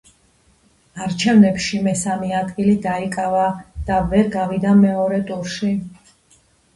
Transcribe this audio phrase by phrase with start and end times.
[1.07, 3.43] არჩევნებში მესამე ადგილი დაიკავა
[3.91, 5.71] და ვერ გავიდა მეორე ტურში.